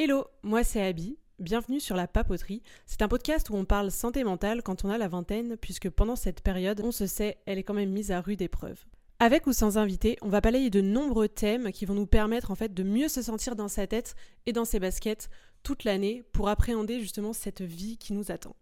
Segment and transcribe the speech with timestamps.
[0.00, 1.18] Hello, moi c'est Abby.
[1.40, 2.62] Bienvenue sur La Papoterie.
[2.86, 6.14] C'est un podcast où on parle santé mentale quand on a la vingtaine, puisque pendant
[6.14, 8.78] cette période, on se sait, elle est quand même mise à rude épreuve.
[9.18, 12.54] Avec ou sans invité, on va balayer de nombreux thèmes qui vont nous permettre en
[12.54, 14.14] fait de mieux se sentir dans sa tête
[14.46, 15.30] et dans ses baskets
[15.64, 18.54] toute l'année pour appréhender justement cette vie qui nous attend.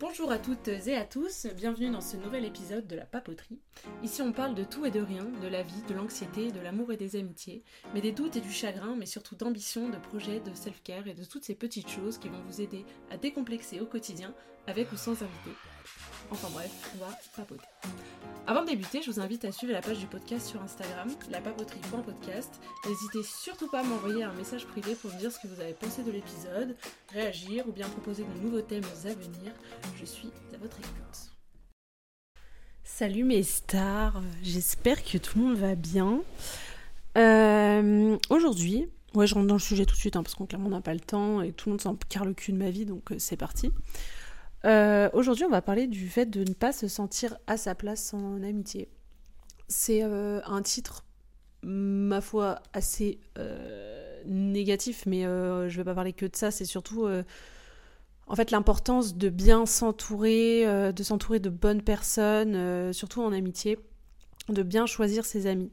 [0.00, 3.58] Bonjour à toutes et à tous, bienvenue dans ce nouvel épisode de la papoterie.
[4.04, 6.92] Ici on parle de tout et de rien, de la vie, de l'anxiété, de l'amour
[6.92, 10.54] et des amitiés, mais des doutes et du chagrin, mais surtout d'ambition, de projets, de
[10.54, 14.32] self-care et de toutes ces petites choses qui vont vous aider à décomplexer au quotidien
[14.68, 15.50] avec ou sans invité.
[16.30, 17.66] Enfin bref, on va papoter.
[18.46, 21.40] Avant de débuter, je vous invite à suivre la page du podcast sur Instagram, la
[21.40, 22.60] papoterie.podcast.
[22.86, 25.72] N'hésitez surtout pas à m'envoyer un message privé pour me dire ce que vous avez
[25.72, 26.76] pensé de l'épisode,
[27.14, 29.52] réagir ou bien proposer de nouveaux thèmes à venir.
[29.98, 31.30] Je suis à votre écoute.
[32.84, 36.20] Salut mes stars, j'espère que tout le monde va bien.
[37.16, 40.68] Euh, aujourd'hui, ouais, je rentre dans le sujet tout de suite hein, parce qu'on clairement
[40.68, 42.84] n'a pas le temps et tout le monde s'en carre le cul de ma vie,
[42.84, 43.72] donc euh, c'est parti.
[44.64, 48.12] Euh, aujourd'hui, on va parler du fait de ne pas se sentir à sa place
[48.14, 48.88] en amitié.
[49.68, 51.04] C'est euh, un titre,
[51.62, 56.50] ma foi, assez euh, négatif, mais je vais pas parler que de ça.
[56.50, 57.08] C'est surtout,
[58.26, 63.78] en fait, l'importance de bien s'entourer, de s'entourer de bonnes personnes, surtout en amitié,
[64.48, 65.70] de bien choisir ses amis.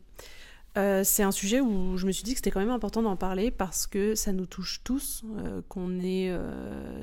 [0.77, 3.15] Euh, c'est un sujet où je me suis dit que c'était quand même important d'en
[3.15, 6.37] parler parce que ça nous touche tous, euh, qu'on ait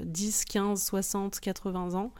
[0.04, 2.12] 10, 15, 60, 80 ans.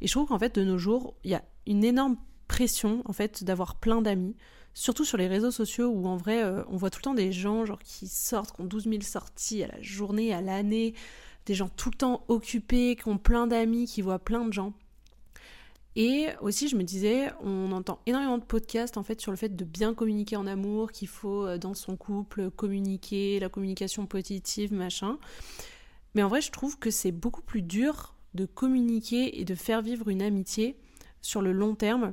[0.00, 2.16] Et je trouve qu'en fait, de nos jours, il y a une énorme
[2.48, 4.36] pression en fait d'avoir plein d'amis,
[4.74, 7.32] surtout sur les réseaux sociaux où en vrai, euh, on voit tout le temps des
[7.32, 10.94] gens genre, qui sortent, qui ont 12 000 sorties à la journée, à l'année,
[11.46, 14.72] des gens tout le temps occupés, qui ont plein d'amis, qui voient plein de gens.
[15.96, 19.54] Et aussi, je me disais, on entend énormément de podcasts en fait sur le fait
[19.54, 24.72] de bien communiquer en amour, qu'il faut euh, dans son couple communiquer, la communication positive,
[24.72, 25.18] machin.
[26.14, 29.82] Mais en vrai, je trouve que c'est beaucoup plus dur de communiquer et de faire
[29.82, 30.76] vivre une amitié
[31.22, 32.12] sur le long terme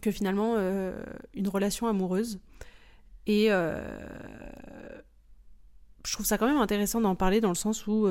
[0.00, 1.02] que finalement euh,
[1.34, 2.40] une relation amoureuse.
[3.26, 3.82] Et euh,
[6.06, 8.06] je trouve ça quand même intéressant d'en parler dans le sens où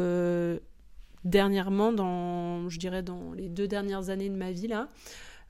[1.24, 4.90] dernièrement, dans, je dirais dans les deux dernières années de ma vie, là,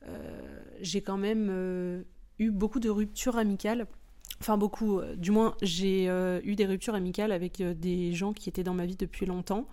[0.08, 2.04] euh, j'ai quand même euh,
[2.40, 3.88] eu beaucoup de ruptures amicales.
[4.40, 5.00] Enfin, beaucoup.
[5.00, 6.06] Euh, du moins, j'ai
[6.44, 9.68] eu des ruptures amicales avec des gens qui étaient dans ma vie depuis longtemps,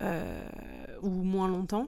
[0.00, 1.86] ou moins longtemps.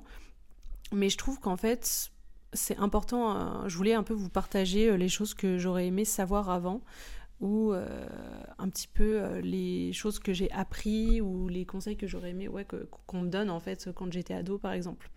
[0.92, 2.10] Mais je trouve qu'en fait,
[2.52, 3.68] c'est important.
[3.68, 6.80] je voulais un peu vous partager les choses que j'aurais aimé savoir avant
[7.40, 7.86] ou euh,
[8.58, 12.48] un petit peu euh, les choses que j'ai appris ou les conseils que j'aurais aimé
[12.48, 12.66] ouais,
[13.06, 15.10] qu'on me donne en fait quand j'étais ado par exemple.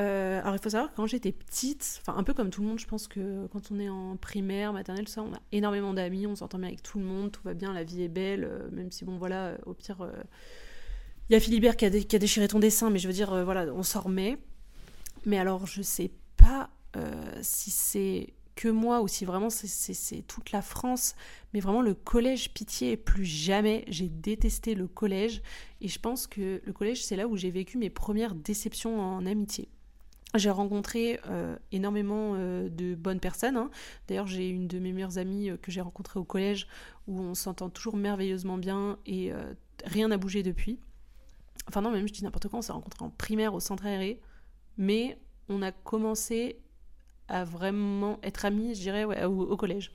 [0.00, 2.68] Euh, alors il faut savoir que quand j'étais petite, enfin un peu comme tout le
[2.68, 6.26] monde, je pense que quand on est en primaire, maternelle, ça, on a énormément d'amis,
[6.26, 8.90] on s'entend bien avec tout le monde, tout va bien, la vie est belle, même
[8.90, 10.08] si bon voilà, au pire,
[11.28, 13.44] il y a Philibert qui a, qui a, déchiré ton dessin, mais je veux dire,
[13.44, 14.36] voilà, on s'en remet.
[15.26, 16.70] Mais alors je sais pas
[17.42, 21.16] si c'est que moi ou si vraiment c'est toute la France,
[21.52, 23.84] mais vraiment le collège pitié plus jamais.
[23.88, 25.42] J'ai détesté le collège
[25.80, 29.26] et je pense que le collège c'est là où j'ai vécu mes premières déceptions en
[29.26, 29.68] amitié.
[30.34, 33.56] J'ai rencontré euh, énormément euh, de bonnes personnes.
[33.56, 33.70] Hein.
[34.08, 36.66] D'ailleurs, j'ai une de mes meilleures amies euh, que j'ai rencontrée au collège
[37.06, 39.30] où on s'entend toujours merveilleusement bien et
[39.84, 40.80] rien n'a bougé depuis.
[41.68, 44.20] Enfin non, même je dis n'importe quoi, on s'est rencontrés en primaire au centre aéré,
[44.78, 46.58] mais on a commencé
[47.28, 49.90] à vraiment être amie, je dirais, au, collège.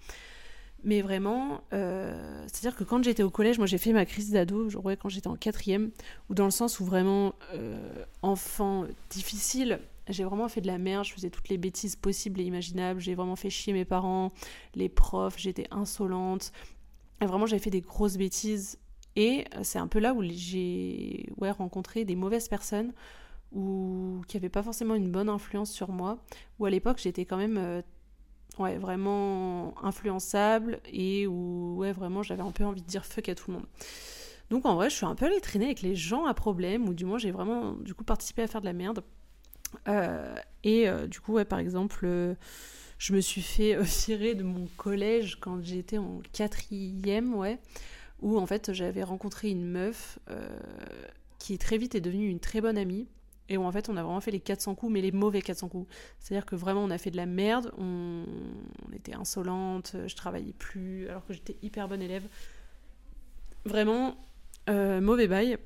[0.83, 4.69] Mais vraiment, euh, c'est-à-dire que quand j'étais au collège, moi j'ai fait ma crise d'ado,
[5.01, 5.91] quand j'étais en quatrième,
[6.29, 11.05] ou dans le sens où vraiment, euh, enfant difficile, j'ai vraiment fait de la merde,
[11.05, 14.31] je faisais toutes les bêtises possibles et imaginables, j'ai vraiment fait chier mes parents,
[14.73, 16.53] les profs, j'étais insolente,
[17.21, 18.79] vraiment j'avais fait des grosses bêtises.
[19.15, 22.93] Et c'est un peu là où j'ai ouais, rencontré des mauvaises personnes
[23.51, 26.19] ou qui n'avait pas forcément une bonne influence sur moi,
[26.59, 27.81] où à l'époque j'étais quand même euh,
[28.59, 33.35] ouais, vraiment influençable et où ouais, vraiment j'avais un peu envie de dire fuck à
[33.35, 33.65] tout le monde.
[34.49, 36.93] Donc en vrai, je suis un peu allée traîner avec les gens à problème, ou
[36.93, 39.03] du moins j'ai vraiment du coup participé à faire de la merde.
[39.87, 42.07] Euh, et euh, du coup, ouais, par exemple,
[42.97, 47.59] je me suis fait virer de mon collège quand j'étais en quatrième, ouais,
[48.21, 50.19] où en fait j'avais rencontré une meuf
[51.39, 53.07] qui très vite est devenue une très bonne amie
[53.49, 55.67] et où en fait on a vraiment fait les 400 coups, mais les mauvais 400
[55.67, 55.93] coups.
[56.19, 58.23] C'est-à-dire que vraiment on a fait de la merde, on,
[58.93, 62.27] était insolente, je travaillais plus, alors que j'étais hyper bonne élève.
[63.65, 64.15] Vraiment,
[64.69, 65.57] euh, mauvais bail,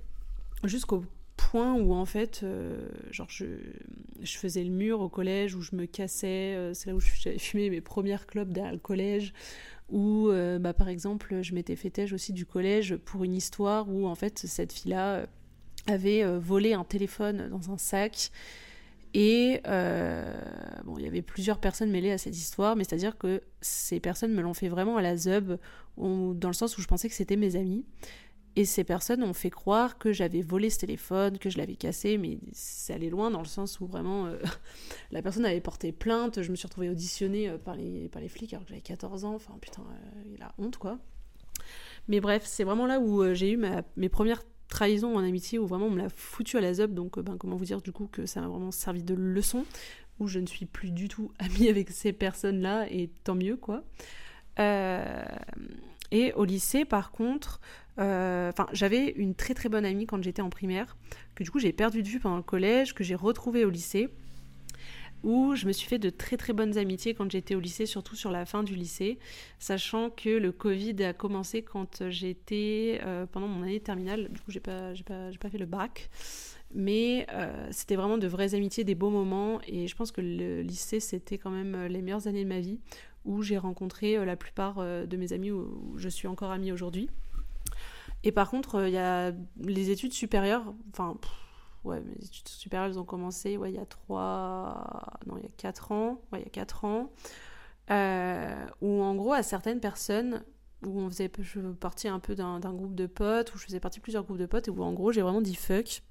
[0.64, 1.04] jusqu'au
[1.36, 3.46] point où en fait, euh, genre je,
[4.24, 7.70] faisais le mur au collège, où je me cassais, euh, c'est là où j'avais fumé
[7.70, 9.34] mes premières clopes derrière le collège,
[9.90, 14.08] Ou bah, par exemple, je m'étais fait têche aussi du collège pour une histoire où
[14.08, 15.28] en fait cette fille-là
[15.88, 18.32] avait volé un téléphone dans un sac
[19.14, 20.34] et euh,
[20.86, 24.34] bon, il y avait plusieurs personnes mêlées à cette histoire, mais c'est-à-dire que ces personnes
[24.34, 25.60] me l'ont fait vraiment à la zeub,
[25.98, 27.86] dans le sens où je pensais que c'était mes amis.
[28.56, 32.20] Et ces personnes ont fait croire que j'avais volé ce téléphone, que je l'avais cassé,
[32.20, 34.38] mais c'est allé loin dans le sens où vraiment euh,
[35.12, 36.42] la personne avait porté plainte.
[36.44, 39.26] Je me suis retrouvée auditionnée euh, par les, par les flics alors que j'avais 14
[39.26, 39.34] ans.
[39.34, 39.82] Enfin, putain,
[40.32, 41.00] il a honte quoi.
[42.08, 45.68] Mais bref, c'est vraiment là où j'ai eu ma, mes premières trahison en amitié où
[45.68, 47.92] vraiment on me l'a foutu à la zob, donc euh, ben, comment vous dire du
[47.92, 49.66] coup que ça m'a vraiment servi de leçon,
[50.20, 53.84] où je ne suis plus du tout amie avec ces personnes-là, et tant mieux quoi.
[54.60, 55.26] Euh,
[56.12, 57.60] et au lycée par contre,
[58.00, 60.98] euh, j'avais une très très bonne amie quand j'étais en primaire,
[61.36, 64.10] que du coup j'ai perdu de vue pendant le collège, que j'ai retrouvée au lycée
[65.24, 68.16] où je me suis fait de très très bonnes amitiés quand j'étais au lycée, surtout
[68.16, 69.18] sur la fin du lycée,
[69.58, 74.30] sachant que le Covid a commencé quand j'étais euh, pendant mon année terminale.
[74.30, 76.10] Du coup, j'ai pas, j'ai pas, pas fait le bac.
[76.76, 79.62] Mais euh, c'était vraiment de vraies amitiés, des beaux moments.
[79.68, 82.60] Et je pense que le lycée, c'était quand même euh, les meilleures années de ma
[82.60, 82.80] vie,
[83.26, 87.10] où j'ai rencontré la plupart de mes amis, où je suis encore amie aujourd'hui.
[88.26, 89.32] Et par contre, il y a
[89.62, 91.18] les études supérieures, enfin,
[91.84, 95.48] ouais, mes études supérieures, elles ont commencé ouais, il y a trois, non, il y
[95.48, 97.12] a quatre ans, ouais, il y a quatre ans,
[97.92, 100.44] euh, où en gros, à certaines personnes,
[100.86, 104.00] où on faisait je partie un peu d'un groupe de potes, où je faisais partie
[104.00, 106.04] de plusieurs groupes de potes, et où en gros, j'ai vraiment dit fuck,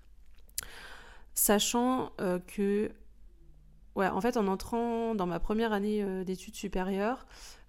[1.35, 2.91] sachant euh, que,
[3.95, 7.27] ouais, en fait, en entrant dans ma première année euh, d'études supérieures,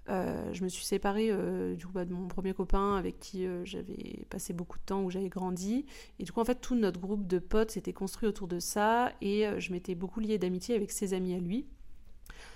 [0.10, 3.46] euh, je me suis séparée euh, du coup, bah, de mon premier copain avec qui
[3.46, 5.86] euh, j'avais passé beaucoup de temps, où j'avais grandi.
[6.20, 9.14] Et du coup, en fait, tout notre groupe de potes s'était construit autour de ça.
[9.22, 11.66] Et je m'étais beaucoup liée d'amitié avec ses amis à lui.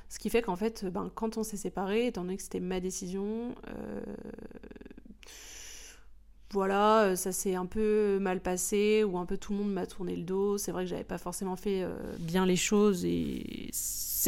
[0.09, 2.79] Ce qui fait qu'en fait, ben, quand on s'est séparés, étant donné que c'était ma
[2.79, 3.53] décision,
[6.51, 10.15] voilà, ça s'est un peu mal passé, ou un peu tout le monde m'a tourné
[10.15, 10.57] le dos.
[10.57, 11.85] C'est vrai que j'avais pas forcément fait
[12.19, 13.69] bien les choses et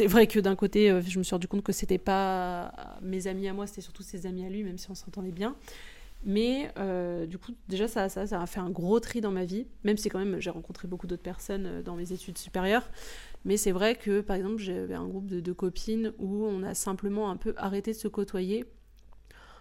[0.00, 2.72] c'est vrai que d'un côté, euh, je me suis rendu compte que c'était pas
[3.02, 5.56] mes amis à moi, c'était surtout ses amis à lui, même si on s'entendait bien.
[6.24, 9.44] Mais euh, du coup, déjà, ça, ça, ça a fait un gros tri dans ma
[9.44, 12.88] vie, même si quand même j'ai rencontré beaucoup d'autres personnes euh, dans mes études supérieures.
[13.44, 17.30] Mais c'est vrai que, par exemple, j'avais un groupe de, copines où on a simplement
[17.30, 18.64] un peu arrêté de se côtoyer.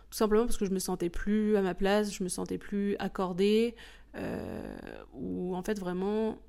[0.10, 2.96] Tout simplement parce que je me sentais plus à ma place, je me sentais plus
[2.98, 3.76] accordée,
[4.16, 4.76] euh,
[5.14, 6.40] ou en fait vraiment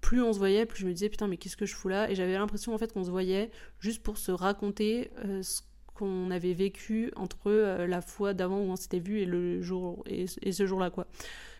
[0.00, 2.10] plus on se voyait, plus je me disais putain mais qu'est-ce que je fous là?
[2.10, 5.62] Et j'avais l'impression en fait qu'on se voyait juste pour se raconter euh, ce
[5.94, 10.02] qu'on avait vécu entre euh, la fois d'avant où on s'était vu et le jour
[10.06, 11.06] et, ce jour-là quoi.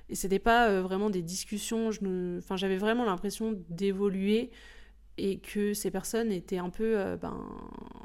[0.08, 4.50] Et c'était pas euh, vraiment des discussions, je enfin j'avais vraiment l'impression d'évoluer
[5.18, 7.46] et que ces personnes étaient un peu ben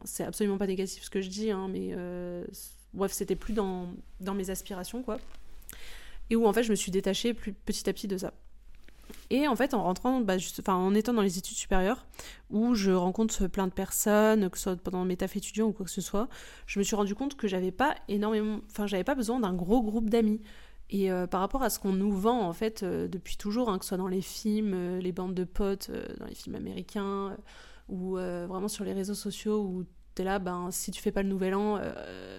[0.04, 1.96] c'est absolument pas négatif ce que je dis hein, mais
[2.96, 3.88] bref, c'était plus dans,
[4.34, 5.20] mes aspirations quoi.
[6.30, 8.34] Et où en fait je me suis détachée plus petit à petit de ça.
[9.30, 10.36] Et en fait, en rentrant, bah,
[10.68, 12.06] en étant dans les études supérieures,
[12.50, 15.86] où je rencontre plein de personnes, que ce soit pendant mes tafs étudiants ou quoi
[15.86, 16.28] que ce soit,
[16.68, 19.82] je me suis rendu compte que j'avais pas énormément, enfin, j'avais pas besoin d'un gros
[19.82, 20.42] groupe d'amis.
[20.92, 23.80] Et euh, par rapport à ce qu'on nous vend, en fait, euh, depuis toujours, hein,
[23.80, 25.90] que ce soit dans les films, euh, les bandes de potes,
[26.20, 27.36] dans les films américains,
[27.90, 31.30] ou vraiment sur les réseaux sociaux, où t'es là, ben, si tu fais pas le
[31.30, 31.80] nouvel an,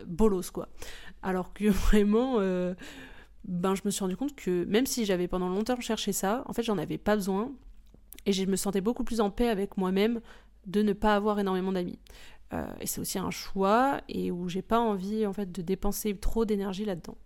[0.07, 0.69] bolos, quoi.
[1.23, 2.41] Alors que vraiment
[3.47, 6.53] ben, je me suis rendu compte que même si j'avais pendant longtemps cherché ça, en
[6.53, 7.53] fait, j'en avais pas besoin.
[8.25, 10.21] Et je me sentais beaucoup plus en paix avec moi-même
[10.67, 11.99] de ne pas avoir énormément d'amis.
[12.53, 16.17] Euh, et c'est aussi un choix et où j'ai pas envie en fait de dépenser
[16.17, 17.17] trop d'énergie là-dedans.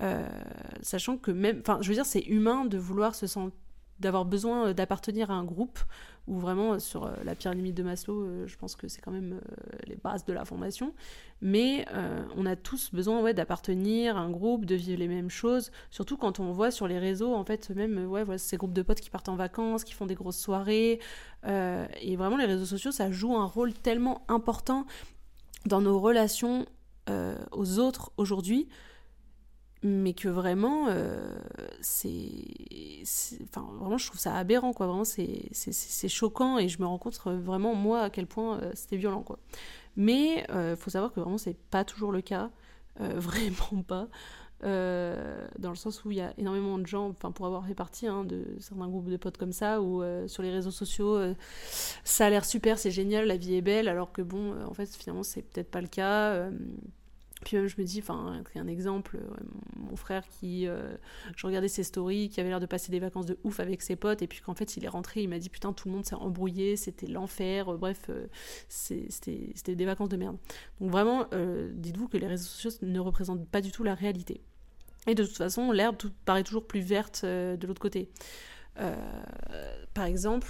[0.00, 0.26] Euh,
[0.82, 3.56] sachant que même, enfin, je veux dire, c'est humain de vouloir se sentir
[4.04, 5.80] d'avoir besoin euh, d'appartenir à un groupe
[6.28, 9.40] ou vraiment euh, sur euh, la pyramide de Maslow, je pense que c'est quand même
[9.86, 10.94] les bases de la formation.
[11.40, 11.84] Mais
[12.36, 16.16] on a tous besoin ouais, d'appartenir à un groupe, de vivre les mêmes choses, surtout
[16.16, 19.00] quand on voit sur les réseaux, en fait, même ouais, voilà, ces groupes de potes
[19.00, 21.00] qui partent en vacances, qui font des grosses soirées.
[21.44, 24.86] et vraiment, les réseaux sociaux, ça joue un rôle tellement important
[25.66, 26.64] dans nos relations
[27.52, 28.68] aux autres aujourd'hui
[29.84, 31.36] mais que vraiment euh,
[31.82, 33.04] c'est
[33.42, 34.86] enfin vraiment je trouve ça aberrant quoi.
[34.86, 38.96] Vraiment c'est choquant et je me rends compte vraiment moi à quel point euh, c'était
[38.96, 39.38] violent quoi.
[39.96, 42.50] Mais euh, faut savoir que vraiment c'est pas toujours le cas
[42.98, 44.08] vraiment pas
[44.62, 48.06] dans le sens où il y a énormément de gens enfin pour avoir fait partie
[48.06, 51.18] hein, de certains groupes de potes comme ça où sur les réseaux sociaux
[52.04, 54.86] ça a l'air super c'est génial la vie est belle alors que bon en fait
[54.96, 56.48] finalement c'est peut-être pas le cas
[57.44, 59.18] Puis même, je me dis, enfin, un exemple,
[59.76, 60.66] mon frère qui,
[61.36, 63.96] je regardais ses stories, qui avait l'air de passer des vacances de ouf avec ses
[63.96, 66.04] potes, et puis qu'en fait, il est rentré, il m'a dit, putain, tout le monde
[66.04, 68.10] s'est embrouillé, c'était l'enfer, bref,
[68.68, 70.36] c'était des vacances de merde.
[70.80, 71.26] Donc vraiment,
[71.72, 74.40] dites-vous que les réseaux sociaux ne représentent pas du tout la réalité.
[75.06, 78.08] Et de toute façon, l'herbe paraît toujours plus verte euh, de l'autre côté.
[78.80, 78.94] Euh,
[79.94, 80.48] par exemple,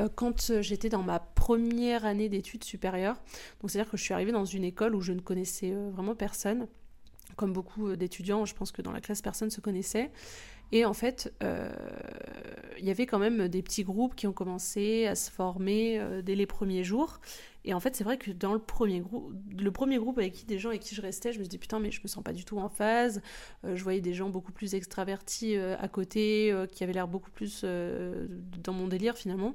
[0.00, 3.16] euh, quand j'étais dans ma première année d'études supérieures,
[3.60, 6.66] donc c'est-à-dire que je suis arrivée dans une école où je ne connaissais vraiment personne,
[7.36, 10.10] comme beaucoup d'étudiants, je pense que dans la classe personne se connaissait.
[10.72, 11.32] Et en fait,
[12.78, 16.34] il y avait quand même des petits groupes qui ont commencé à se former dès
[16.34, 17.20] les premiers jours.
[17.64, 20.44] Et en fait, c'est vrai que dans le premier groupe, le premier groupe avec qui
[20.44, 22.22] des gens avec qui je restais, je me suis dit putain, mais je me sens
[22.22, 23.22] pas du tout en phase.
[23.64, 27.08] Euh, je voyais des gens beaucoup plus extravertis euh, à côté, euh, qui avaient l'air
[27.08, 29.54] beaucoup plus dans mon délire finalement.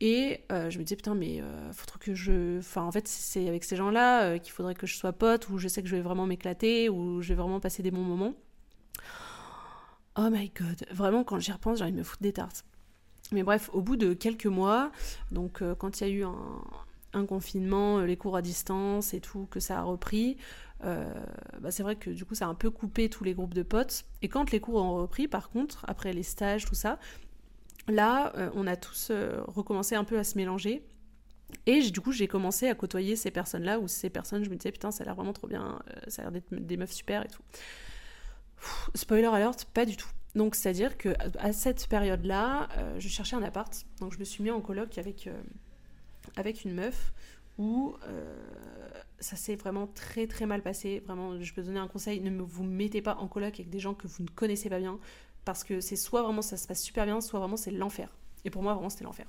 [0.00, 1.42] Et je me disais putain, mais
[1.86, 2.58] trop que je.
[2.58, 5.66] Enfin, en fait, c'est avec ces gens-là qu'il faudrait que je sois pote, où je
[5.66, 8.34] sais que je vais vraiment m'éclater, où je vais vraiment passer des bons moments.
[10.16, 12.64] Oh my god, vraiment, quand j'y repense, j'ai envie de me foutre des tartes.
[13.32, 14.92] Mais bref, au bout de quelques mois,
[15.32, 16.62] donc quand il y a eu un,
[17.14, 20.36] un confinement, euh, les cours à distance et tout, que ça a repris,
[20.84, 21.12] euh,
[21.60, 23.62] bah c'est vrai que du coup ça a un peu coupé tous les groupes de
[23.62, 24.04] potes.
[24.22, 26.98] Et quand les cours ont repris, par contre, après les stages, tout ça,
[27.88, 29.10] là euh, on a tous
[29.46, 30.86] recommencé un peu à se mélanger.
[31.66, 34.72] Et du coup j'ai commencé à côtoyer ces personnes-là, ou ces personnes, je me disais
[34.72, 37.28] putain ça a l'air vraiment trop bien, ça a l'air d'être des meufs super et
[37.28, 37.42] tout.
[38.94, 40.08] spoiler alert, pas du tout.
[40.34, 42.68] Donc c'est-à-dire que à cette période-là,
[42.98, 45.28] je cherchais un appart, donc je me suis mis en coloc avec
[46.36, 47.12] avec une meuf
[47.58, 48.36] où euh,
[49.20, 51.02] ça s'est vraiment très très mal passé.
[51.06, 53.94] Vraiment, je peux donner un conseil, ne vous mettez pas en coloc avec des gens
[53.94, 54.98] que vous ne connaissez pas bien,
[55.44, 58.16] parce que c'est soit vraiment ça se passe super bien, soit vraiment c'est l'enfer.
[58.44, 59.26] Et pour moi, vraiment, c'était l'enfer.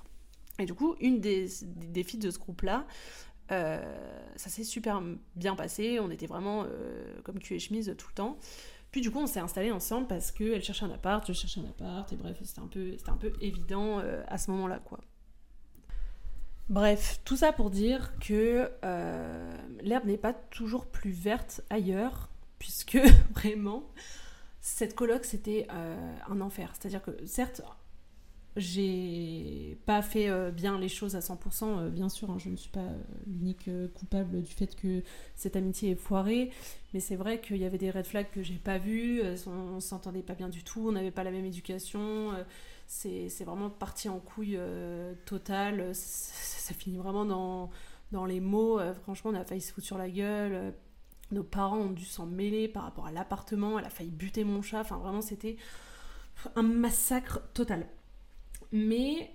[0.59, 2.87] Et du coup, une des, des filles de ce groupe-là,
[3.51, 3.79] euh,
[4.35, 5.01] ça s'est super
[5.35, 8.37] bien passé, on était vraiment euh, comme cul et chemise tout le temps.
[8.91, 11.65] Puis du coup, on s'est installés ensemble parce qu'elle cherchait un appart, je cherchais un
[11.65, 14.99] appart, et bref, c'était un peu, un peu évident à ce moment-là, quoi.
[16.69, 22.97] Bref, tout ça pour dire que euh, l'herbe n'est pas toujours plus verte ailleurs, puisque
[23.35, 23.83] vraiment,
[24.61, 26.73] cette colloque, c'était euh, un enfer.
[26.73, 27.61] C'est-à-dire que certes,
[28.55, 32.71] j'ai pas fait euh, bien les choses à 100%, bien sûr, hein, je ne suis
[32.71, 32.89] pas
[33.27, 35.03] l'unique coupable du fait que
[35.35, 36.49] cette amitié est foirée,
[36.95, 39.79] mais c'est vrai qu'il y avait des red flags que j'ai pas vus, on, on
[39.81, 42.31] s'entendait pas bien du tout, on n'avait pas la même éducation
[42.87, 45.89] c'est vraiment parti en couille euh, totale.
[45.93, 47.69] Ça, finit vraiment dans,
[48.11, 48.79] dans les mots.
[48.79, 50.53] Euh, franchement, on a failli se foutre sur la gueule.
[50.53, 50.71] Euh,
[51.31, 53.79] nos parents ont dû s'en mêler par rapport à l'appartement.
[53.79, 54.81] Elle a failli buter mon chat.
[54.81, 55.57] Enfin, vraiment, c'était
[56.55, 57.87] un massacre total.
[58.71, 59.31] Mais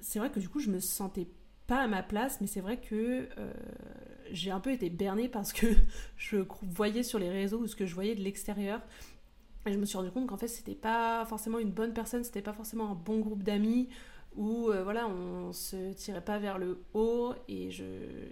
[0.00, 1.26] c'est vrai que du coup, je me sentais
[1.66, 3.28] pas à ma place, mais c'est vrai que
[4.30, 5.66] j'ai un peu été bernée parce que
[6.16, 8.80] je voyais sur les réseaux ou ce que je voyais de l'extérieur
[9.66, 12.42] et je me suis rendu compte qu'en fait, c'était pas forcément une bonne personne, c'était
[12.42, 13.88] pas forcément un bon groupe d'amis
[14.36, 17.84] où euh, voilà, on se tirait pas vers le haut et je,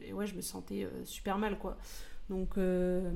[0.02, 1.78] et ouais, je me sentais euh, super mal quoi.
[2.30, 3.10] Donc, euh,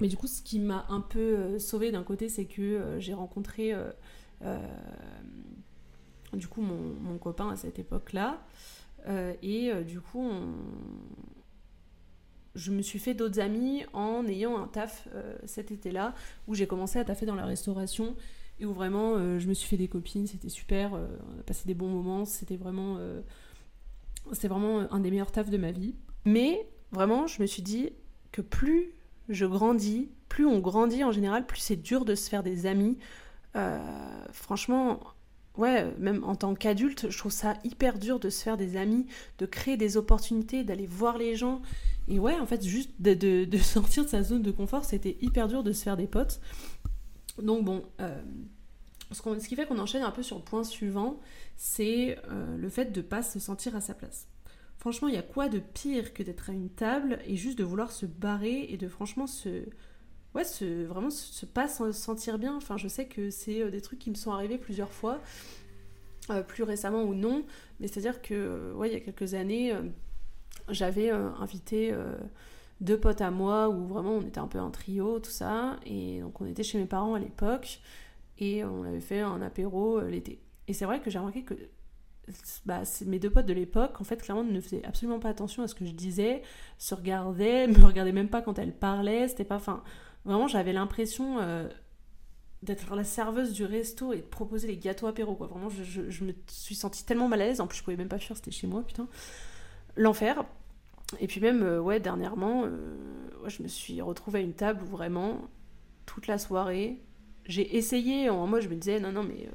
[0.00, 3.74] mais du coup, ce qui m'a un peu sauvée d'un côté, c'est que j'ai rencontré
[6.32, 8.40] du coup mon, mon, copain à cette époque-là
[9.42, 10.54] et du coup, on,
[12.54, 16.14] je me suis fait d'autres amis en ayant un taf euh, cet été-là,
[16.48, 18.16] où j'ai commencé à taffer dans la restauration
[18.58, 21.42] et où vraiment euh, je me suis fait des copines, c'était super, euh, on a
[21.42, 22.98] passé des bons moments, c'était vraiment,
[24.32, 25.94] c'est vraiment un des meilleurs tafs de ma vie.
[26.24, 27.90] Mais vraiment, je me suis dit
[28.32, 28.92] que plus
[29.28, 32.98] je grandis, plus on grandit en général, plus c'est dur de se faire des amis.
[34.32, 35.00] franchement,
[35.56, 39.06] ouais, même en tant qu'adulte, je trouve ça hyper dur de se faire des amis,
[39.38, 41.62] de créer des opportunités, d'aller voir les gens.
[42.08, 45.62] Et ouais, en fait, juste de, sortir de sa zone de confort, c'était hyper dur
[45.62, 46.40] de se faire des potes.
[47.40, 48.20] Donc bon, euh,
[49.12, 51.20] ce, qui fait qu'on enchaîne un peu sur le point suivant,
[51.56, 54.26] c'est euh, le fait de pas se sentir à sa place.
[54.78, 57.64] Franchement, il y a quoi de pire que d'être à une table et juste de
[57.64, 59.66] vouloir se barrer et de franchement se...
[60.34, 62.54] Ouais, se, vraiment se, pas se sentir bien.
[62.56, 65.20] Enfin, je sais que c'est euh, des trucs qui me sont arrivés plusieurs fois,
[66.46, 67.44] plus récemment ou non,
[67.80, 69.74] mais c'est-à-dire que, ouais, il y a quelques années
[70.68, 72.16] j'avais euh, invité euh,
[72.80, 75.76] deux potes à moi où vraiment on était un peu un trio, tout ça.
[75.86, 77.80] Et donc on était chez mes parents à l'époque
[78.38, 80.40] et on avait fait un apéro euh, l'été.
[80.68, 81.54] Et c'est vrai que j'ai remarqué que
[82.64, 85.68] bah, mes deux potes de l'époque, en fait, clairement, ne faisaient absolument pas attention à
[85.68, 86.42] ce que je disais,
[86.78, 89.28] se regardaient, me regardaient même pas quand elles parlaient.
[89.28, 89.60] C'était pas.
[90.24, 91.38] Vraiment, j'avais l'impression
[92.62, 95.46] d'être la serveuse du resto et de proposer les gâteaux apéro, quoi.
[95.46, 97.60] Vraiment, je, me suis sentie tellement mal à l'aise.
[97.60, 99.08] En plus, je pouvais même pas fuir, c'était chez moi, putain.
[99.96, 100.44] L'enfer.
[101.18, 102.66] et puis même, ouais, dernièrement,
[103.46, 105.48] je me suis retrouvée à une table où vraiment,
[106.06, 107.00] toute la soirée,
[107.46, 109.48] j'ai essayé, en moi je me disais, non, non, mais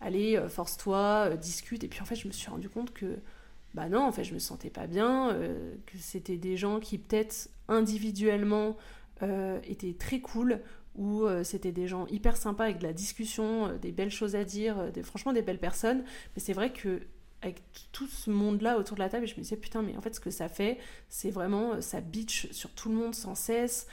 [0.00, 1.84] allez, force-toi, discute.
[1.84, 3.18] Et puis en fait, je me suis rendu compte que,
[3.74, 5.38] bah non, en fait, je me sentais pas bien,
[5.86, 8.76] que c'était des gens qui peut-être individuellement
[9.64, 10.60] étaient très cool,
[10.94, 14.36] où euh, c'était des gens hyper sympas avec de la discussion, euh, des belles choses
[14.36, 16.04] à dire, euh, des, franchement des belles personnes.
[16.34, 17.02] Mais c'est vrai que
[17.40, 20.14] avec tout ce monde-là autour de la table, je me disais putain, mais en fait,
[20.14, 23.88] ce que ça fait, c'est vraiment ça bitch sur tout le monde sans cesse,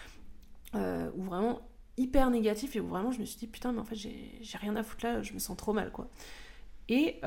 [0.75, 1.67] ou vraiment
[1.97, 4.75] hyper négatif, et où vraiment je me suis dit putain, mais en fait, j'ai rien
[4.75, 6.11] à foutre là, je me sens trop mal quoi.
[6.89, 7.19] Et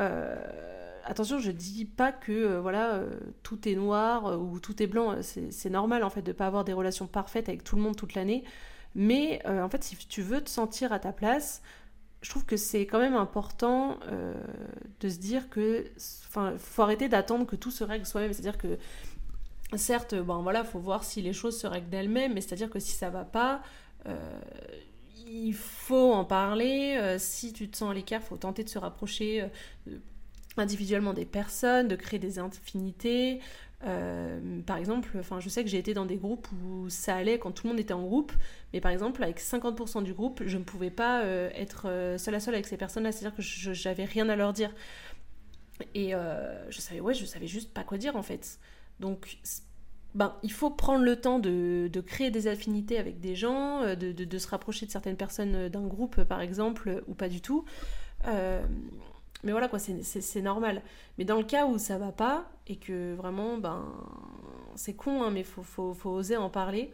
[1.05, 3.01] attention, je dis pas que voilà
[3.43, 6.73] tout est noir ou tout est blanc, c'est normal en fait de pas avoir des
[6.73, 8.45] relations parfaites avec tout le monde toute l'année.
[8.95, 11.63] Mais euh, en fait, si tu veux te sentir à ta place,
[12.21, 14.35] je trouve que c'est quand même important euh,
[15.01, 15.85] de se dire que,
[16.29, 18.33] enfin, faut arrêter d'attendre que tout se règle soi-même.
[18.33, 18.79] C'est-à-dire que,
[19.77, 22.93] certes, bon voilà, faut voir si les choses se règlent d'elles-mêmes, mais c'est-à-dire que si
[22.93, 23.63] ça va pas,
[24.07, 24.41] euh,
[25.27, 27.17] il faut en parler.
[27.19, 29.49] si tu te sens à l'écart, faut tenter de se rapprocher
[30.57, 33.41] individuellement des personnes, de créer des infinités.
[33.85, 37.39] Euh, par exemple, enfin, je sais que j'ai été dans des groupes où ça allait
[37.39, 38.33] quand tout le monde était en groupe,
[38.73, 42.35] mais par exemple, avec 50% du groupe, je ne pouvais pas euh, être euh, seule
[42.37, 44.73] à seule avec ces personnes-là, c'est-à-dire que j'avais rien à leur dire.
[45.95, 48.61] Et je savais, ouais, je savais juste pas quoi dire en fait.
[49.01, 49.39] Donc,
[50.15, 54.13] ben, il faut prendre le temps de, de créer des affinités avec des gens, de,
[54.13, 57.65] de, de se rapprocher de certaines personnes d'un groupe, par exemple, ou pas du tout.
[59.45, 60.83] Mais voilà, quoi, c'est normal.
[61.19, 63.85] Mais dans le cas où ça va pas, et que vraiment, ben,
[64.77, 66.93] c'est con, hein, mais faut, faut, faut, oser en parler,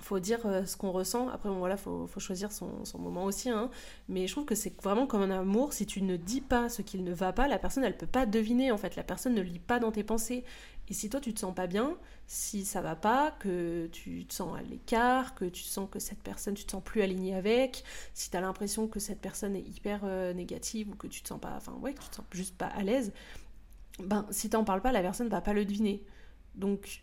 [0.00, 1.28] faut dire euh, ce qu'on ressent.
[1.30, 3.50] Après, bon, voilà, faut, faut choisir son, son, moment aussi.
[3.50, 3.70] Hein.
[4.08, 5.72] Mais je trouve que c'est vraiment comme un amour.
[5.72, 8.24] Si tu ne dis pas ce qu'il ne va pas, la personne, elle peut pas
[8.26, 8.94] deviner, en fait.
[8.94, 10.44] La personne ne lit pas dans tes pensées.
[10.88, 14.34] Et si toi, tu te sens pas bien, si ça va pas, que tu te
[14.34, 17.84] sens à l'écart, que tu sens que cette personne, tu te sens plus aligné avec,
[18.12, 21.28] si tu as l'impression que cette personne est hyper euh, négative ou que tu te
[21.28, 23.12] sens pas, enfin, ouais, que tu te sens juste pas à l'aise,
[23.98, 26.02] ben, si t'en parles pas, la personne va pas le deviner.
[26.54, 27.02] Donc,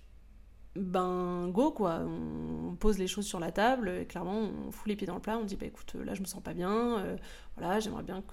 [0.76, 4.96] ben go quoi, on pose les choses sur la table, et clairement on fout les
[4.96, 7.18] pieds dans le plat, on dit bah écoute là je me sens pas bien, euh,
[7.58, 8.24] voilà j'aimerais bien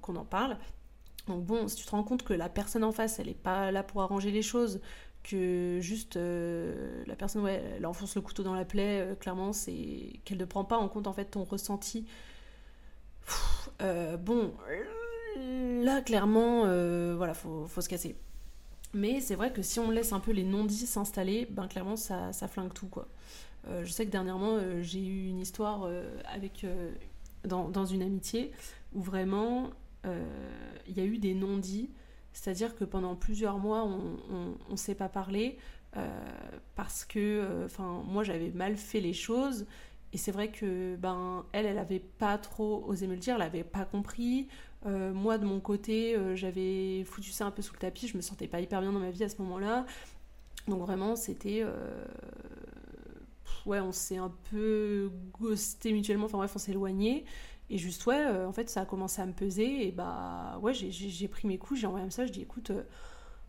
[0.00, 0.58] qu'on en parle.
[1.26, 3.70] Donc bon, si tu te rends compte que la personne en face elle est pas
[3.70, 4.80] là pour arranger les choses,
[5.22, 9.52] que juste euh, la personne ouais elle enfonce le couteau dans la plaie, euh, clairement
[9.52, 12.06] c'est qu'elle ne prend pas en compte en fait ton ressenti.
[13.80, 14.52] bon,
[15.36, 16.60] là clairement
[17.16, 18.16] voilà faut, faut se casser.
[18.94, 22.32] Mais c'est vrai que si on laisse un peu les non-dits s'installer, ben clairement ça,
[22.32, 23.08] ça flingue tout quoi.
[23.68, 26.66] Euh, je sais que dernièrement euh, j'ai eu une histoire euh, avec
[27.44, 28.52] dans, dans, une amitié
[28.94, 29.70] où vraiment
[30.86, 31.90] il y a eu des non-dits,
[32.32, 35.58] c'est-à-dire que pendant plusieurs mois on ne s'est pas parlé
[36.74, 39.66] parce que enfin moi j'avais mal fait les choses
[40.12, 43.42] et c'est vrai que ben elle elle avait pas trop osé me le dire, elle
[43.42, 44.48] avait pas compris.
[44.86, 48.16] Euh, moi, de mon côté, euh, j'avais foutu ça un peu sous le tapis, je
[48.16, 49.86] me sentais pas hyper bien dans ma vie à ce moment-là.
[50.68, 51.62] Donc vraiment, c'était...
[51.62, 52.04] Euh,
[53.66, 57.24] ouais, on s'est un peu ghosté mutuellement, enfin bref, on s'est éloigné.
[57.70, 59.86] Et juste, ouais, en fait, ça a commencé à me peser.
[59.86, 62.72] Et bah, ouais, j'ai pris mes coups, j'ai envoyé un message, je dis, écoute,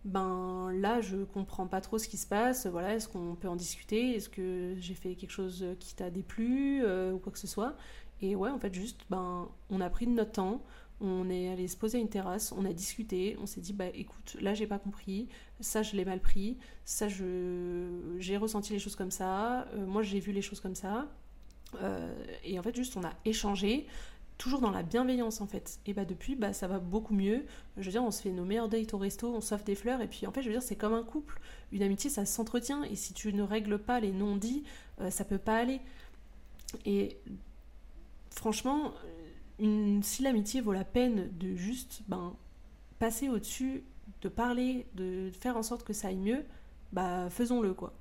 [0.06, 2.68] ben là, je comprends pas trop ce qui se passe.
[2.68, 4.16] Voilà, est-ce qu'on peut en discuter?
[4.16, 7.76] Est-ce que j'ai fait quelque chose qui t'a déplu ou quoi que ce soit?
[8.22, 10.62] Et ouais, en fait, juste, ben, on a pris de notre temps
[11.02, 13.88] on est allé se poser à une terrasse, on a discuté, on s'est dit bah
[13.94, 15.28] écoute, là j'ai pas compris,
[15.60, 20.04] ça je l'ai mal pris, ça je j'ai ressenti les choses comme ça, euh, moi
[20.04, 21.08] j'ai vu les choses comme ça.
[21.82, 23.88] Euh, et en fait juste on a échangé,
[24.38, 25.80] toujours dans la bienveillance en fait.
[25.86, 27.46] Et bah depuis bah ça va beaucoup mieux.
[27.78, 30.02] Je veux dire on se fait nos meilleurs dates au resto, on s'offre des fleurs
[30.02, 31.40] et puis en fait je veux dire c'est comme un couple.
[31.72, 34.64] Une amitié ça s'entretient et si tu ne règles pas les non-dits,
[35.02, 35.82] euh, ça peut pas aller.
[36.86, 37.18] Et
[38.32, 38.94] franchement,
[40.02, 42.36] si l'amitié vaut la peine de juste ben,
[43.00, 43.84] passer au-dessus,
[44.22, 46.44] de parler, de faire en sorte que ça aille mieux,
[46.92, 47.94] bah faisons-le quoi.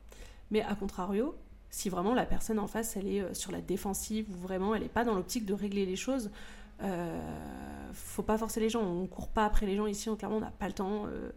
[0.51, 1.35] Mais à contrario,
[1.75, 4.83] si vraiment la personne en face elle est euh, sur la défensive ou vraiment elle
[4.83, 6.31] n'est pas dans l'optique de régler les choses,
[6.83, 7.21] euh,
[7.93, 10.53] faut pas forcer les gens, on court pas après les gens ici, clairement on n'a
[10.53, 11.07] pas le temps.
[11.07, 11.31] Euh,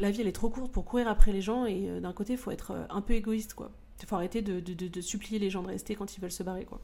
[0.00, 2.38] la vie elle est trop courte pour courir après les gens et euh, d'un côté
[2.38, 3.70] faut être un peu égoïste quoi.
[4.06, 6.64] Faut arrêter de, de, de, supplier les gens de rester quand ils veulent se barrer
[6.64, 6.80] quoi.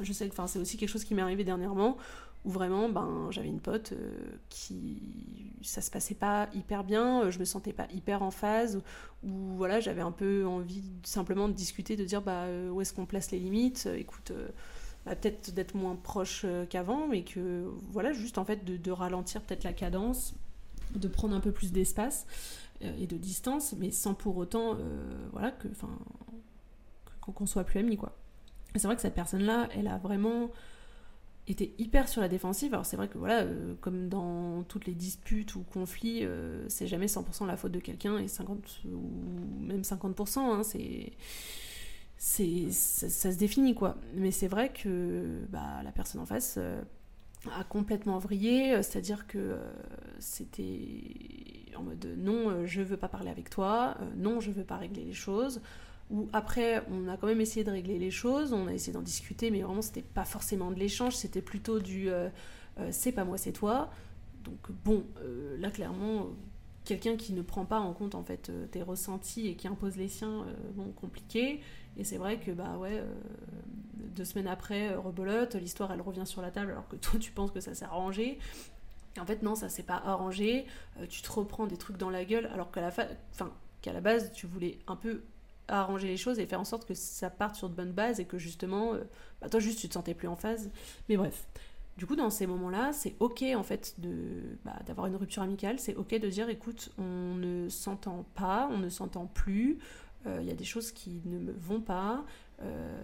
[0.00, 1.96] Je sais que c'est aussi quelque chose qui m'est arrivé dernièrement
[2.44, 4.18] où vraiment ben, j'avais une pote euh,
[4.48, 8.80] qui ça se passait pas hyper bien, euh, je me sentais pas hyper en phase,
[9.24, 12.92] ou voilà j'avais un peu envie simplement de discuter, de dire bah, euh, où est-ce
[12.92, 14.32] qu'on place les limites, écoute
[15.04, 19.42] bah, peut-être d'être moins proche qu'avant, mais que voilà juste en fait de, de ralentir
[19.42, 20.34] peut-être la cadence,
[20.94, 22.26] de prendre un peu plus d'espace.
[22.82, 24.76] et de distance, mais sans pour autant,
[25.32, 25.68] voilà, que,
[27.20, 28.14] qu'on soit plus amis, quoi.
[28.74, 30.50] C'est vrai que cette personne-là, elle a vraiment
[31.48, 32.72] était hyper sur la défensive.
[32.74, 36.86] Alors c'est vrai que voilà, euh, comme dans toutes les disputes ou conflits, euh, c'est
[36.86, 41.12] jamais 100% la faute de quelqu'un et 50 ou même 50%, hein, c'est
[42.18, 43.96] c'est ça, se définit quoi.
[44.14, 46.80] Mais c'est vrai que bah, la personne en face euh,
[47.54, 49.56] a complètement vrillé, c'est-à-dire que
[50.18, 55.04] c'était en mode non, je veux pas parler avec toi, non, je veux pas régler
[55.04, 55.60] les choses
[56.10, 59.02] où après on a quand même essayé de régler les choses, on a essayé d'en
[59.02, 62.28] discuter, mais vraiment c'était pas forcément de l'échange, c'était plutôt du euh,
[62.78, 63.90] euh, c'est pas moi, c'est toi.
[64.44, 66.28] Donc bon, euh, là clairement,
[66.84, 70.08] quelqu'un qui ne prend pas en compte en fait tes ressentis et qui impose les
[70.08, 71.60] siens, bon, compliqué.
[71.96, 73.02] Et c'est vrai que bah ouais,
[74.14, 77.50] deux semaines après, rebolote, l'histoire elle revient sur la table alors que toi tu penses
[77.50, 78.38] que ça s'est arrangé.
[79.18, 80.66] en fait non, ça s'est pas arrangé,
[81.08, 83.08] tu te reprends des trucs dans la gueule alors qu'à la, fin,
[83.82, 85.22] qu'à la base tu voulais un peu
[85.68, 88.24] arranger les choses et faire en sorte que ça parte sur de bonnes bases et
[88.24, 89.04] que justement, euh,
[89.40, 90.70] bah, toi juste tu te sentais plus en phase.
[91.08, 91.46] Mais bref.
[91.96, 95.78] Du coup, dans ces moments-là, c'est ok en fait de bah, d'avoir une rupture amicale.
[95.78, 99.78] C'est ok de dire, écoute, on ne s'entend pas, on ne s'entend plus.
[100.26, 102.24] Euh, il y a des choses qui ne me vont pas.
[102.60, 102.98] Euh,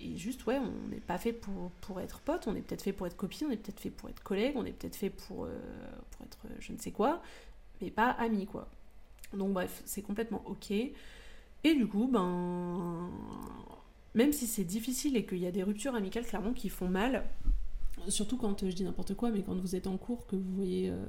[0.00, 2.92] et juste, ouais, on n'est pas fait pour, pour être pote, on est peut-être fait
[2.92, 5.46] pour être copine, on est peut-être fait pour être collègue, on est peut-être fait pour,
[6.10, 7.22] pour être je ne sais quoi,
[7.80, 8.68] mais pas ami, quoi.
[9.34, 10.72] Donc bref, c'est complètement ok.
[11.64, 13.10] Et du coup, ben,
[14.14, 17.24] même si c'est difficile et qu'il y a des ruptures amicales clairement qui font mal,
[18.08, 20.90] surtout quand je dis n'importe quoi, mais quand vous êtes en cours, que vous voyez,
[20.90, 21.04] euh,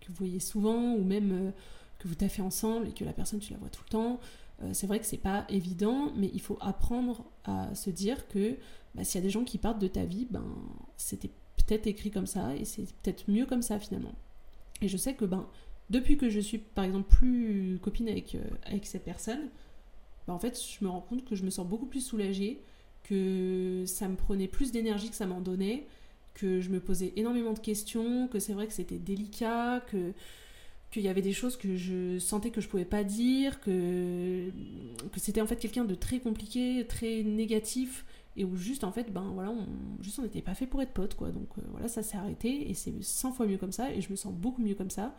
[0.00, 1.50] que vous voyez souvent, ou même euh,
[1.98, 4.20] que vous taffez ensemble et que la personne tu la vois tout le temps,
[4.62, 8.56] euh, c'est vrai que c'est pas évident, mais il faut apprendre à se dire que
[8.94, 10.44] bah, s'il y a des gens qui partent de ta vie, ben
[10.96, 14.14] c'était peut-être écrit comme ça et c'est peut-être mieux comme ça finalement.
[14.82, 15.46] Et je sais que ben
[15.90, 19.48] depuis que je suis par exemple plus copine avec, avec cette personne,
[20.26, 22.60] bah, en fait, je me rends compte que je me sens beaucoup plus soulagée,
[23.04, 25.86] que ça me prenait plus d'énergie que ça m'en donnait,
[26.34, 30.12] que je me posais énormément de questions, que c'est vrai que c'était délicat, que
[30.90, 34.50] qu'il y avait des choses que je sentais que je pouvais pas dire, que,
[35.12, 38.04] que c'était en fait quelqu'un de très compliqué, très négatif,
[38.36, 39.66] et où juste en fait, ben voilà, on,
[40.02, 41.30] juste on n'était pas fait pour être potes, quoi.
[41.30, 44.10] Donc euh, voilà, ça s'est arrêté, et c'est 100 fois mieux comme ça, et je
[44.10, 45.14] me sens beaucoup mieux comme ça.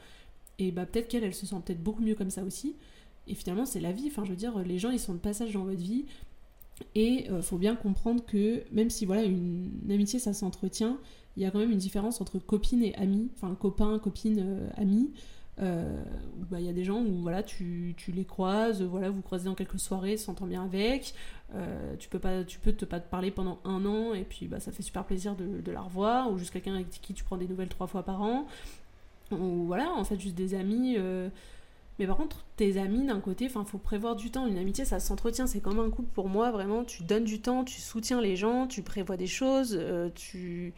[0.60, 2.76] Et bah peut-être qu'elle, elle se sent peut-être beaucoup mieux comme ça aussi.
[3.28, 4.08] Et finalement, c'est la vie.
[4.08, 6.06] Enfin, je veux dire, les gens, ils sont de passage dans votre vie.
[6.96, 10.98] Et il euh, faut bien comprendre que même si voilà une, amitié ça s'entretient,
[11.38, 14.70] il y a quand même une différence entre copine et ami, enfin copain, copine, euh,
[14.78, 15.12] ami.
[15.60, 16.02] Euh,
[16.50, 19.46] bah, il y a des gens où voilà tu, tu, les croises, voilà vous croisez
[19.46, 21.14] dans quelques soirées, s'entend bien avec,
[22.00, 24.62] tu peux pas tu peux te pas te parler pendant un an et puis bah
[24.62, 27.36] ça fait super plaisir de, de la revoir ou juste quelqu'un avec qui tu prends
[27.36, 28.48] des nouvelles trois fois par an
[29.32, 30.98] ou voilà en fait juste des amis
[32.02, 34.48] mais par contre, tes amis, d'un côté, il faut prévoir du temps.
[34.48, 35.46] Une amitié, ça s'entretient.
[35.46, 36.84] C'est comme un couple pour moi, vraiment.
[36.84, 40.74] Tu donnes du temps, tu soutiens les gens, tu prévois des choses, euh, tu...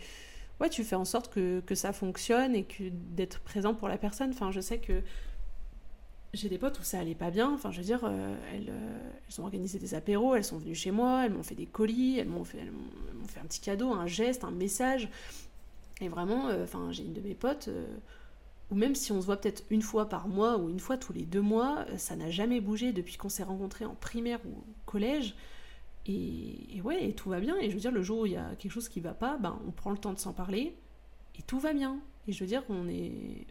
[0.59, 2.83] Ouais, tu fais en sorte que, que ça fonctionne et que
[3.15, 4.31] d'être présent pour la personne.
[4.31, 5.01] Enfin, je sais que
[6.33, 7.53] j'ai des potes où ça allait pas bien.
[7.53, 10.75] Enfin, je veux dire, euh, elles, euh, elles, ont organisé des apéros, elles sont venues
[10.75, 12.69] chez moi, elles m'ont fait des colis, elles m'ont fait,
[13.29, 15.07] fait, un petit cadeau, un geste, un message.
[16.01, 17.69] Et vraiment, enfin, j'ai une de mes potes
[18.73, 21.13] ou même si on se voit peut-être une fois par mois ou une fois tous
[21.13, 24.63] les deux mois, euh, ça n'a jamais bougé depuis qu'on s'est rencontrés en primaire ou
[24.87, 25.35] collège.
[26.07, 27.55] Et, ouais, et tout va bien.
[27.59, 29.37] Et je veux dire, le jour où il y a quelque chose qui va pas,
[29.37, 30.75] ben, on prend le temps de s'en parler
[31.37, 31.99] et tout va bien.
[32.27, 33.45] Et je veux dire qu'on est,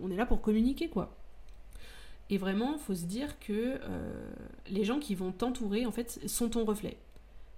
[0.00, 1.16] on est là pour communiquer, quoi.
[2.30, 4.30] Et vraiment, faut se dire que euh,
[4.68, 6.98] les gens qui vont t'entourer, en fait, sont ton reflet.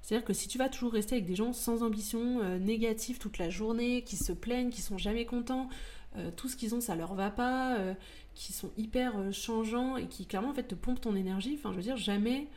[0.00, 3.36] C'est-à-dire que si tu vas toujours rester avec des gens sans ambition, euh, négatifs toute
[3.36, 5.68] la journée, qui se plaignent, qui sont jamais contents,
[6.16, 7.94] euh, tout ce qu'ils ont ça leur va pas, euh,
[8.34, 11.54] qui sont hyper euh, changeants et qui clairement en fait te pompent ton énergie.
[11.58, 12.48] Enfin, je veux dire, jamais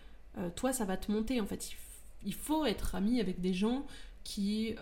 [0.56, 1.42] toi ça va te monter.
[1.42, 1.72] En fait,
[2.24, 3.86] il, faut être ami avec des gens
[4.24, 4.74] qui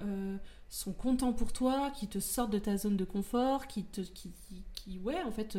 [0.69, 4.99] sont contents pour toi, qui te sortent de ta zone de confort, qui te, qui,
[4.99, 5.57] ouais, en fait,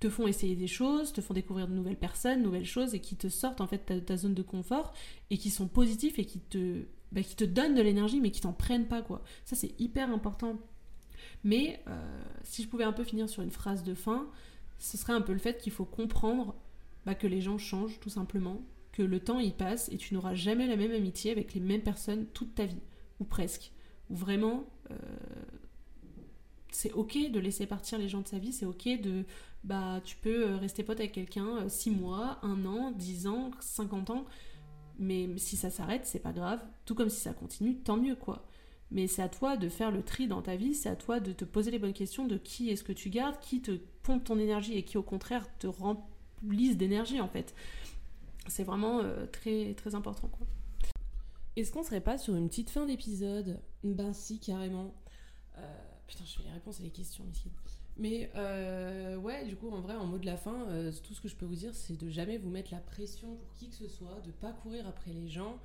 [0.00, 3.14] te font essayer des choses, te font découvrir de nouvelles personnes, nouvelles choses, et qui
[3.14, 4.94] te sortent en fait de ta, zone de confort
[5.30, 8.40] et qui sont positifs et qui te, bah, qui te donnent de l'énergie, mais qui
[8.40, 9.22] t'en prennent pas quoi.
[9.44, 10.58] Ça c'est hyper important
[11.46, 11.92] mais euh,
[12.42, 14.28] si je pouvais un peu finir sur une phrase de fin,
[14.80, 16.56] ce serait un peu le fait qu'il faut comprendre
[17.06, 20.34] bah, que les gens changent tout simplement, que le temps y passe et tu n'auras
[20.34, 22.82] jamais la même amitié avec les mêmes personnes toute ta vie,
[23.20, 23.70] ou presque.
[24.10, 24.96] Ou vraiment, euh,
[26.72, 29.24] c'est ok de laisser partir les gens de sa vie, c'est ok de,
[29.62, 34.10] bah, tu peux euh, rester pote avec quelqu'un 6 mois, 1 an, 10 ans, 50
[34.10, 34.26] ans,
[34.98, 38.44] mais si ça s'arrête, c'est pas grave, tout comme si ça continue, tant mieux quoi.
[38.90, 41.32] Mais c'est à toi de faire le tri dans ta vie, c'est à toi de
[41.32, 43.72] te poser les bonnes questions de qui est-ce que tu gardes, qui te
[44.02, 47.54] pompe ton énergie et qui au contraire te remplisse d'énergie en fait.
[48.46, 50.46] C'est vraiment euh, très très important quoi.
[51.56, 53.60] Est-ce qu'on serait pas sur une petite fin d'épisode?
[53.82, 54.94] Ben si, carrément.
[55.56, 55.62] Euh,
[56.06, 57.50] putain, je fais les réponses à les questions, ici.
[57.96, 60.66] Mais euh, ouais, du coup, en vrai, en mot de la fin,
[61.02, 63.54] tout ce que je peux vous dire, c'est de jamais vous mettre la pression pour
[63.54, 65.58] qui que ce soit, de pas courir après les gens,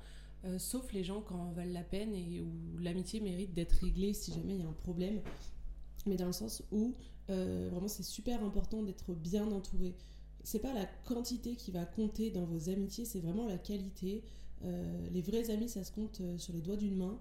[0.44, 4.32] euh, sauf les gens quand valent la peine et où l'amitié mérite d'être réglée si
[4.32, 5.20] jamais il y a un problème.
[6.06, 6.94] Mais dans le sens où
[7.30, 9.94] euh, vraiment c'est super important d'être bien entouré.
[10.42, 14.24] C'est pas la quantité qui va compter dans vos amitiés, c'est vraiment la qualité.
[14.64, 17.20] Euh, les vrais amis, ça se compte sur les doigts d'une main.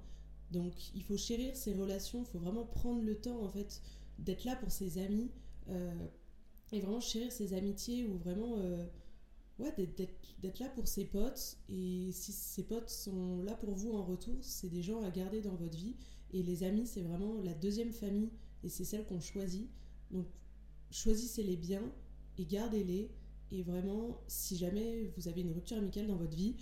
[0.50, 3.82] Donc il faut chérir ces relations, il faut vraiment prendre le temps en fait
[4.18, 5.32] d'être là pour ses amis
[6.74, 8.58] et vraiment chérir ses amitiés ou vraiment
[9.60, 9.74] ouais,
[10.42, 11.58] d'être là pour ses potes.
[11.70, 15.42] Et si ses potes sont là pour vous en retour, c'est des gens à garder
[15.42, 15.96] dans votre vie.
[16.34, 18.32] Et les amis, c'est vraiment la deuxième famille
[18.64, 19.70] et c'est celle qu'on choisit.
[20.12, 20.28] Donc
[20.92, 21.82] choisissez-les bien
[22.38, 23.12] et gardez-les.
[23.54, 26.56] Et vraiment, si jamais vous avez une rupture amicale dans votre vie,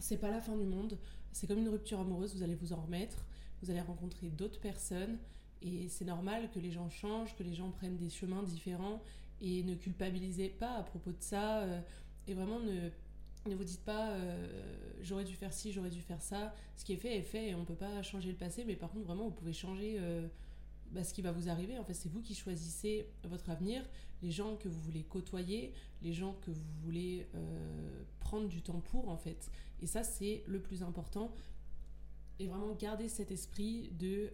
[0.00, 0.98] c'est pas la fin du monde.
[1.32, 3.26] C'est comme une rupture amoureuse, vous allez vous en remettre.
[3.62, 5.18] Vous allez rencontrer d'autres personnes.
[5.60, 9.02] Et c'est normal que les gens changent, que les gens prennent des chemins différents.
[9.40, 11.60] Et ne culpabilisez pas à propos de ça.
[11.60, 11.80] Euh,
[12.26, 12.90] et vraiment, ne,
[13.48, 14.46] ne vous dites pas euh,
[15.02, 16.54] j'aurais dû faire ci, j'aurais dû faire ça.
[16.76, 18.76] Ce qui est fait est fait et on ne peut pas changer le passé, mais
[18.76, 20.26] par contre, vraiment, vous pouvez changer euh,
[20.90, 21.78] bah, ce qui va vous arriver.
[21.78, 23.84] En fait, c'est vous qui choisissez votre avenir,
[24.22, 28.80] les gens que vous voulez côtoyer, les gens que vous voulez euh, prendre du temps
[28.80, 29.50] pour, en fait.
[29.82, 31.34] Et ça, c'est le plus important.
[32.38, 34.32] Et vraiment garder cet esprit de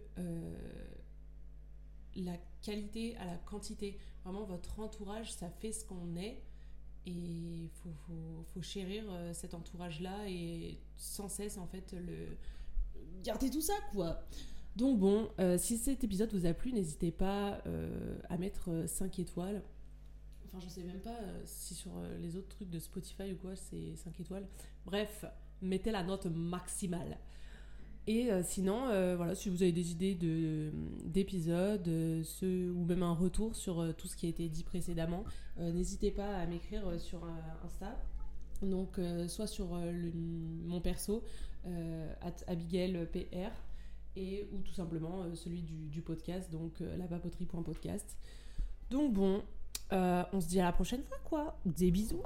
[2.15, 3.97] la qualité à la quantité.
[4.23, 6.41] Vraiment, votre entourage, ça fait ce qu'on est.
[7.05, 12.37] Et il faut, faut, faut, chérir euh, cet entourage-là et sans cesse, en fait, le...
[13.23, 14.19] garder tout ça, quoi.
[14.75, 19.19] Donc bon, euh, si cet épisode vous a plu, n'hésitez pas euh, à mettre 5
[19.19, 19.63] étoiles.
[20.45, 23.95] Enfin, je sais même pas si sur les autres trucs de Spotify ou quoi, c'est
[23.95, 24.47] 5 étoiles.
[24.85, 25.25] Bref,
[25.61, 27.17] mettez la note maximale.
[28.07, 30.17] Et euh, sinon, euh, voilà, si vous avez des idées
[31.05, 35.23] d'épisodes, euh, ou même un retour sur tout ce qui a été dit précédemment,
[35.57, 37.21] n'hésitez pas à m'écrire sur
[37.63, 37.97] Insta.
[38.61, 39.79] Donc, soit sur
[40.65, 41.23] mon perso,
[42.47, 43.51] AbigailPR,
[44.15, 48.17] et, ou tout simplement celui du, podcast, donc lapapoterie.podcast.
[48.89, 49.43] Donc bon,
[49.91, 51.59] on se dit à la prochaine fois, quoi.
[51.65, 52.23] Des bisous.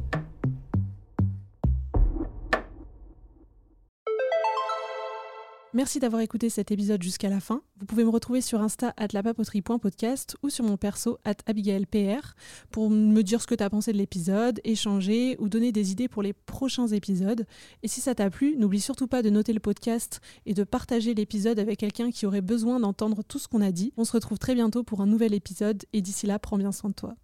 [5.75, 7.61] Merci d'avoir écouté cet épisode jusqu'à la fin.
[7.81, 12.33] Vous pouvez me retrouver sur Insta at lapapoterie.podcast ou sur mon perso at abigailpr
[12.71, 16.07] pour me dire ce que tu as pensé de l'épisode, échanger ou donner des idées
[16.07, 17.45] pour les prochains épisodes.
[17.83, 21.13] Et si ça t'a plu, n'oublie surtout pas de noter le podcast et de partager
[21.13, 23.91] l'épisode avec quelqu'un qui aurait besoin d'entendre tout ce qu'on a dit.
[23.97, 26.91] On se retrouve très bientôt pour un nouvel épisode et d'ici là, prends bien soin
[26.91, 27.17] de toi.